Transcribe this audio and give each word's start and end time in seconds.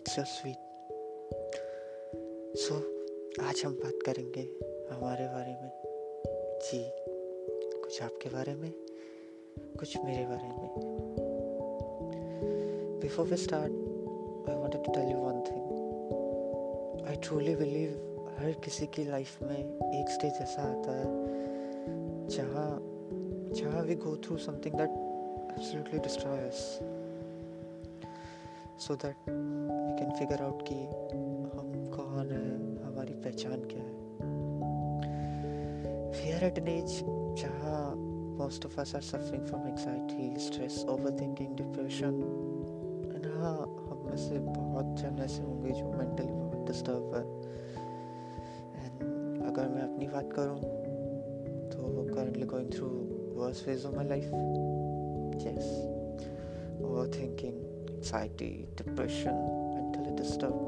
It's 0.00 0.18
your 0.18 0.26
sweet 0.26 0.56
so 2.58 2.74
आज 3.44 3.62
हम 3.64 3.72
बात 3.72 3.98
करेंगे 4.06 4.42
हमारे 4.90 5.26
बारे 5.28 5.52
में। 5.52 5.70
जी, 6.62 6.80
कुछ 7.80 8.02
आपके 8.02 8.28
बारे 8.28 8.54
में, 8.54 8.70
कुछ 9.78 9.96
मेरे 10.04 10.24
बारे 10.26 10.48
में। 10.48 10.70
Before 13.00 13.26
we 13.26 13.36
start 13.36 13.72
I 14.50 14.56
wanted 14.56 14.84
to 14.84 14.92
tell 14.92 15.10
you 15.10 15.18
one 15.18 15.40
thing 15.40 17.06
I 17.08 17.16
truly 17.16 17.56
believe 17.56 17.90
हर 18.38 18.52
किसी 18.52 18.86
की 18.86 19.04
लाइफ 19.04 19.42
में 19.42 19.58
एक 20.00 20.10
स्टेज 20.10 20.32
ऐसा 20.40 20.62
आता 20.62 20.96
है, 20.98 21.04
जहाँ 22.28 22.70
जहाँ 23.52 23.82
we 23.82 23.94
go 23.94 24.16
through 24.16 24.36
something 24.36 24.74
that 24.74 24.90
absolutely 25.58 25.98
destroy 25.98 26.50
so 28.80 28.94
that 28.94 29.16
figure 30.20 30.42
out 30.42 30.62
कि 30.68 30.74
हम 31.58 31.90
कौन 31.96 32.30
है 32.32 32.84
हमारी 32.86 33.12
पहचान 33.12 33.60
क्या 33.60 33.82
है। 33.82 34.00
आर 36.34 36.44
एट 36.44 36.58
एन 36.58 36.68
एज 36.68 37.00
जहाँ 37.42 38.10
most 38.40 38.64
of 38.64 38.74
us 38.74 38.90
are 38.90 39.02
suffering 39.06 39.42
from 39.46 39.64
anxiety, 39.70 40.26
stress, 40.44 40.76
overthinking, 40.92 41.54
depression. 41.60 42.18
And 43.14 43.26
हाँ 43.26 43.56
हम 43.60 44.02
में 44.06 44.16
से 44.16 44.38
बहुत 44.38 44.96
जन 45.00 45.18
ऐसे 45.20 45.42
होंगे 45.42 45.70
जो 45.70 45.84
मेंटली 45.84 46.32
बहुत 46.32 46.66
डिस्टर्ब 46.66 47.14
है। 47.14 47.24
एंड 48.84 49.02
अगर 49.42 49.68
मैं 49.68 49.82
अपनी 49.82 50.06
बात 50.06 50.32
करूँ 50.32 50.60
तो 51.70 52.14
currently 52.14 52.46
going 52.46 52.72
through 52.72 52.86
worst 53.40 53.64
phase 53.64 53.86
of 53.86 53.96
my 53.96 54.08
life 54.08 54.24
yes 55.46 55.84
overthinking 57.20 57.54
anxiety 57.90 58.68
depression 58.78 59.66
mentally 60.10 60.22
disturb 60.22 60.58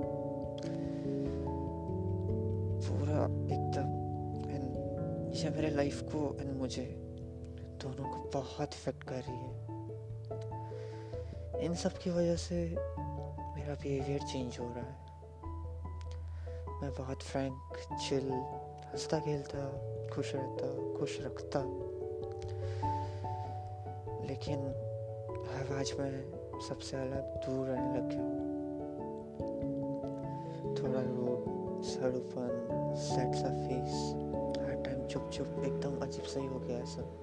पूरा 2.85 3.21
एकदम 3.55 3.89
एंड 4.51 5.35
ये 5.35 5.51
मेरे 5.51 5.71
लाइफ 5.71 6.03
को 6.15 6.21
एंड 6.41 6.51
मुझे 6.59 6.85
दोनों 7.83 8.05
को 8.05 8.19
बहुत 8.35 8.75
इफ़ेक्ट 8.75 9.05
कर 9.05 9.23
रही 9.29 9.39
है 9.39 9.53
इन 11.65 11.75
सब 11.75 11.98
की 11.98 12.11
वजह 12.11 12.37
से 12.37 12.59
मेरा 13.57 13.75
बिहेवियर 13.75 14.23
चेंज 14.23 14.59
हो 14.59 14.69
रहा 14.69 14.85
है 14.85 14.97
मैं 16.83 16.93
बहुत 16.98 17.23
फ्रैंक 17.23 17.57
चिल 18.09 18.31
हंसता 18.93 19.19
खेलता 19.20 19.67
खुश 20.15 20.33
रहता 20.35 20.70
खुश 20.98 21.19
रखता 21.20 21.61
लेकिन 24.29 24.59
अब 25.59 25.77
आज 25.79 25.93
मैं 25.98 26.15
सबसे 26.69 26.97
अलग 26.97 27.37
दूर 27.47 27.67
रहने 27.67 27.98
लग 27.98 28.09
गया 28.11 28.23
हूँ 28.23 28.52
सड़ूपन 31.93 32.95
सेट 32.97 33.35
सा 33.35 33.48
फेस 33.48 34.12
हर 34.62 34.83
टाइम 34.83 35.07
चुप 35.07 35.31
चुप 35.33 35.47
एकदम 35.47 36.03
अजीब 36.03 36.25
सा 36.25 36.41
ही 36.41 36.47
हो 36.47 36.61
गया 36.61 36.85
सब 36.85 37.19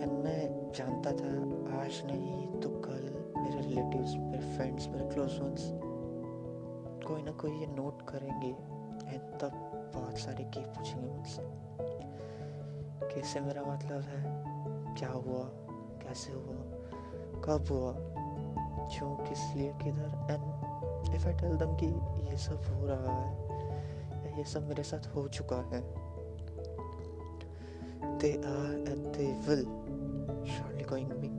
एंड 0.00 0.12
मैं 0.12 0.72
जानता 0.72 1.10
था, 1.10 1.52
आज 1.82 2.02
नहीं 2.06 2.46
तो 2.60 2.68
कल 2.68 3.34
मेरे 3.40 3.60
रिलेटिव्स 3.60 4.14
मेरे 4.14 4.56
फ्रेंड्स 4.56 4.88
मेरे 4.88 5.08
क्लोज 5.08 5.38
वंस 5.38 5.70
कोई 7.06 7.22
ना 7.22 7.30
कोई 7.30 7.50
ये 7.50 7.66
नोट 7.66 8.02
करेंगे 8.02 8.56
एंड 9.10 9.20
तब 9.20 9.52
बहुत 9.94 10.18
सारे 10.18 10.44
की 10.44 10.60
पूछेंगे 10.60 11.12
मुझसे 11.12 11.42
कैसे 13.14 13.40
मेरा 13.40 13.62
मतलब 13.62 14.00
है? 14.00 14.44
क्या 14.94 15.08
हुआ? 15.08 15.44
कैसे 16.04 16.32
हुआ? 16.32 16.56
कब 17.44 17.66
हुआ? 17.70 17.94
क्यों, 18.88 19.16
किस 19.16 19.54
लिए, 19.56 19.72
किधर? 19.72 20.26
And 20.30 20.61
if 21.22 21.28
I 21.28 21.34
tell 21.40 21.56
them 21.56 21.74
कि 21.80 21.86
ये 22.30 22.36
सब 22.36 22.64
हो 22.68 22.86
रहा 22.86 23.12
है, 23.16 24.38
या 24.38 24.44
सब 24.52 24.68
मेरे 24.68 24.82
साथ 24.82 25.04
हो 25.14 25.28
चुका 25.28 25.56
है, 25.72 25.80
they 28.22 28.32
are 28.52 28.72
and 28.92 29.04
they 29.16 29.28
will 29.46 29.62
surely 30.52 30.84
going 30.84 31.12
be, 31.20 31.30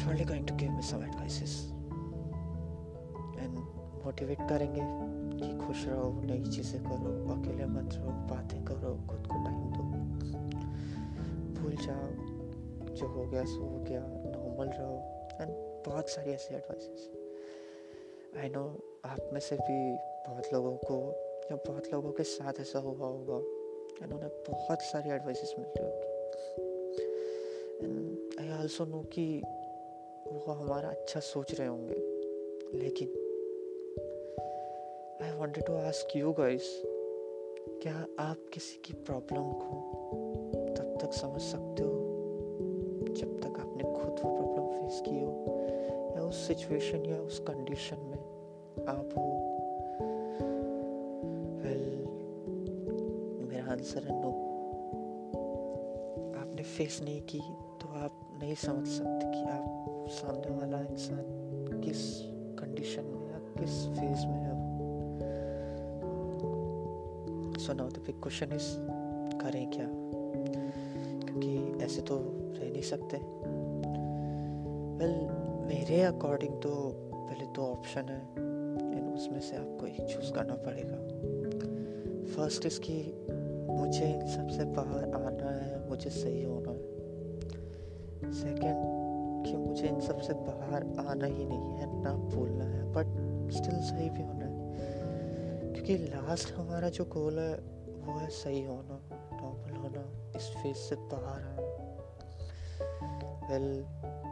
surely 0.00 0.26
going 0.30 0.44
to 0.44 0.56
give 0.62 0.74
me 0.74 0.82
some 0.82 1.02
advices 1.02 1.54
and 3.38 3.56
motivate 4.04 4.44
करेंगे 4.48 4.84
कि 5.38 5.66
खुश 5.66 5.86
रहो, 5.86 6.12
नई 6.24 6.44
चीज़ें 6.50 6.82
करो, 6.84 7.14
अकेले 7.36 7.66
मत 7.72 7.94
रहो, 7.94 8.10
बातें 8.34 8.62
करो, 8.64 8.94
खुद 9.08 9.26
को 9.32 9.42
टाइम 9.44 9.64
दो। 9.72 9.82
भूल 11.60 11.76
जाओ, 11.86 12.06
जो 12.94 13.08
हो 13.08 13.26
गया 13.26 13.44
सो 13.44 13.60
हो 13.60 13.82
गया 13.88 14.04
नॉर्मल 14.36 14.76
रहो 14.78 14.96
एंड 15.40 15.50
बहुत 15.88 16.10
सारी 16.10 16.30
ऐसी 16.30 16.54
एडवाइसेस 16.54 17.10
आई 18.38 18.48
नो 18.48 18.80
आप 19.04 19.30
में 19.32 19.40
से 19.40 19.56
भी 19.56 19.94
बहुत 20.28 20.52
लोगों 20.52 20.76
को, 20.76 20.96
या 21.50 21.56
बहुत 21.56 21.92
लोगों 21.92 22.12
के 22.12 22.22
साथ 22.22 22.60
ऐसा 22.60 22.78
हुआ 22.78 23.06
होगा। 23.06 23.36
एंड 24.04 24.12
उन्हें 24.12 24.30
बहुत 24.50 24.82
सारी 24.82 25.10
एडवाइसेस 25.10 25.54
मिल 25.58 25.68
रही 25.68 25.86
होगी। 25.86 26.06
एंड 27.84 28.28
आई 28.40 28.58
ऑल्सो 28.58 28.84
नो 28.84 29.00
कि 29.00 29.42
वो 30.26 30.52
हमारा 30.52 30.88
अच्छा 30.88 31.20
सोच 31.20 31.54
रहे 31.54 31.68
होंगे। 31.68 31.94
लेकिन 32.78 33.08
I 35.22 35.38
wanted 35.38 35.64
to 35.64 35.74
ask 35.74 36.16
you 36.16 36.32
guys 36.32 36.82
क्या 37.82 38.06
आप 38.18 38.50
किसी 38.54 38.80
की 38.84 38.92
प्रॉब्लम 38.92 39.52
को 39.52 39.80
तब 40.78 40.98
तक 41.00 41.12
समझ 41.12 41.40
सकते 41.40 41.82
हो 41.82 41.90
जब 43.14 43.40
तक 43.40 43.60
आपने 43.60 43.82
खुद 43.82 44.20
वो 44.24 44.36
प्रॉब्लम 44.36 44.66
फेस 44.80 45.00
की 45.00 45.20
हो? 45.20 45.32
या 46.16 46.22
उस 46.22 46.46
सिचुएशन 46.46 47.06
या 47.06 47.16
उस 47.16 47.38
कंडीशन 47.38 47.96
में 47.96 48.18
आप 48.86 49.08
हो? 49.18 49.58
वेल 51.62 52.04
मेरा 53.48 53.72
आंसर 53.72 54.02
है 54.02 54.22
नो 54.22 54.28
आपने 56.40 56.62
फेस 56.62 57.00
नहीं 57.02 57.20
की 57.20 57.38
तो 57.80 57.88
आप 57.88 58.38
नहीं 58.42 58.54
समझ 58.54 58.88
सकते 58.88 59.26
कि 59.26 59.42
आप 59.42 59.88
सामने 60.10 60.56
वाला 60.56 60.80
इंसान 60.80 61.24
किस 61.84 62.20
कंडीशन 62.58 63.02
में 63.02 63.32
या 63.32 63.38
किस 63.38 63.86
फ़ेज़ 63.86 64.26
में 64.26 64.40
है 64.42 64.52
so 67.58 67.72
now 67.72 67.88
the 67.88 67.98
big 68.06 68.22
question 68.22 68.46
is 68.46 68.76
करें 69.38 69.70
क्या? 69.70 69.86
क्योंकि 71.26 71.84
ऐसे 71.84 72.00
तो 72.00 72.18
रह 72.52 72.70
नहीं 72.70 72.82
सकते। 72.82 73.16
वेल 74.98 75.20
well, 75.20 75.41
मेरे 75.62 76.02
अकॉर्डिंग 76.02 76.62
तो 76.62 76.92
पहले 77.14 77.46
दो 77.46 77.62
ऑप्शन 77.62 78.00
है 78.00 78.22
एंड 78.98 79.14
उसमें 79.14 79.40
से 79.40 79.56
आपको 79.56 79.86
एक 79.86 80.00
चूज़ 80.00 80.32
करना 80.32 80.54
पड़ेगा। 80.54 80.96
फ़र्स्ट 82.34 82.66
इसकी 82.66 83.26
मुझे 83.66 84.14
इन 84.14 84.26
सबसे 84.26 84.64
बाहर 84.64 85.04
आना 85.04 85.50
है 85.50 85.88
मुझे 85.88 86.10
सही 86.10 86.42
होना 86.42 86.70
है। 86.70 86.92
सेकंड 88.32 89.02
कि 89.46 89.56
मुझे 89.56 89.88
इन 89.88 90.00
सबसे 90.00 90.32
बाहर 90.32 91.06
आना 91.08 91.24
ही 91.24 91.44
नहीं 91.44 91.58
है 91.58 92.02
ना 92.02 92.14
भूलना 92.14 92.64
है 92.64 92.92
बट 92.92 93.06
स्टिल 93.52 93.80
सही 93.80 94.10
भी 94.10 94.22
होना 94.22 94.44
है। 94.44 94.74
क्योंकि 95.72 95.96
लास्ट 95.96 96.54
हमारा 96.54 96.88
जो 96.88 97.04
गोल 97.04 97.38
है 97.38 97.54
वो 98.06 98.18
है 98.18 98.28
सही 98.28 98.64
होना 98.64 99.00
नॉर्मल 99.12 99.76
होना 99.76 100.32
इस 100.36 100.56
फ़ेज़ 100.62 100.76
से 100.76 100.96
बाहर 100.96 101.42
आना। 101.42 101.62
वेल 103.50 103.82
well, 103.82 104.31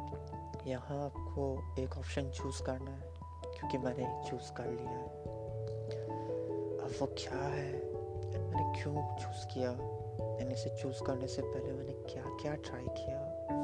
यहाँ 0.67 1.05
आपको 1.05 1.45
एक 1.83 1.97
ऑप्शन 1.99 2.31
चूज़ 2.31 2.63
करना 2.63 2.91
है, 2.91 3.13
क्योंकि 3.45 3.79
मैंने 3.79 4.31
चूज़ 4.31 4.53
कर 4.53 4.67
लिया 4.67 4.91
है। 4.91 5.07
अब 6.79 6.91
वो 7.01 7.07
क्या 7.07 7.39
है? 7.39 7.73
मैंने 8.41 8.83
क्यों 8.83 9.17
चूज़ 9.17 9.47
किया? 9.47 9.71
एंड 10.41 10.53
इसे 10.53 10.71
चूज़ 10.71 11.03
करने 11.03 11.27
से 11.27 11.43
पहले 11.43 11.73
मैंने 11.73 11.93
क्या 11.93 12.23
क्या 12.43 12.55
ट्राई 12.55 12.85
किया 12.85 13.19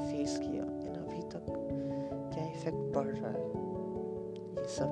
फेस 0.07 0.39
किया 0.39 0.63
एंड 0.63 0.97
अभी 0.97 1.23
तक 1.23 1.47
क्या 2.35 2.47
इफ़ेक्ट 2.47 2.95
पड़ 2.95 3.07
रहा 3.07 3.31
है? 3.31 3.47
ये 4.63 4.69
सब 4.69 4.89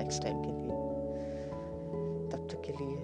नेक्स्ट 0.00 0.22
टाइम 0.22 0.42
के 0.42 0.52
लिए। 0.52 0.70
तब 2.30 2.48
तक 2.50 2.62
के 2.66 2.72
लिए 2.72 2.98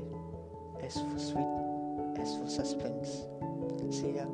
S 0.87 0.99
for 0.99 1.19
sweet 1.19 2.19
S 2.19 2.37
for 2.39 2.65
suspense 2.65 3.41
see 3.95 4.19
या 4.19 4.25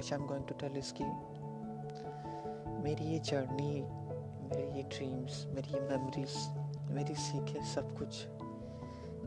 which 0.00 0.12
I 0.12 0.18
am 0.18 0.26
going 0.26 0.44
to 0.44 0.54
tell 0.60 0.76
is 0.76 0.92
की 1.00 1.04
मेरी 2.82 3.04
ये 3.04 3.18
जर्नी 3.18 3.72
मेरे 4.50 4.62
ये 4.76 4.82
ड्रीम्स 4.82 5.44
मेरी 5.46 5.72
ये 5.74 5.80
मेमोरीज 5.80 6.36
मेरी 6.90 7.14
सीखें 7.14 7.62
सब 7.64 7.90
कुछ 7.98 8.22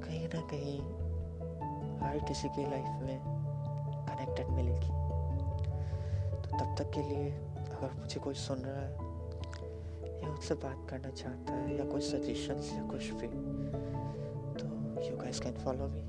कहीं 0.05 0.27
ना 0.27 0.41
कहीं 0.51 0.79
हर 1.99 2.17
किसी 2.27 2.49
की 2.49 2.63
लाइफ 2.63 3.03
में 3.03 3.19
कनेक्टेड 4.07 4.47
मिलेगी. 4.47 4.89
तो 6.41 6.57
तब 6.57 6.75
तक 6.79 6.89
के 6.91 7.01
लिए 7.01 7.29
अगर 7.29 7.93
मुझे 7.99 8.19
कोई 8.19 8.33
सुन 8.33 8.63
रहा 8.65 8.81
है, 8.81 8.89
या 10.23 10.29
उससे 10.29 10.55
बात 10.65 10.87
करना 10.89 11.09
चाहता 11.11 11.53
है, 11.53 11.77
या 11.77 11.85
कोई 11.85 12.01
सजेशंस 12.01 12.73
या 12.73 12.83
कुछ 12.87 13.11
भी 13.21 13.27
तो 14.57 14.65
you 15.09 15.17
guys 15.17 15.39
can 15.39 15.63
follow 15.63 15.87
me 15.87 16.03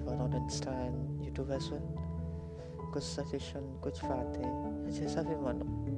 even 0.00 0.20
on 0.20 0.42
Insta 0.42 0.78
and 0.80 1.22
YouTube 1.24 1.52
as 1.52 1.70
well 1.72 2.01
कुछ 2.92 3.02
सजेशन 3.02 3.80
कुछ 3.84 4.04
बातें 4.04 4.90
जैसा 4.90 5.22
भी 5.22 5.36
मानो। 5.36 5.91